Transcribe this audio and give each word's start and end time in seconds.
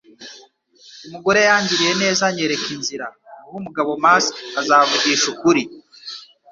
Umugore 1.05 1.39
yangiriye 1.49 1.93
neza 2.01 2.21
anyereka 2.29 2.67
inzira. 2.77 3.05
Guha 3.43 3.57
umugabo 3.61 3.91
mask 4.05 4.33
azavugisha 4.61 5.25
ukuri. 5.33 5.63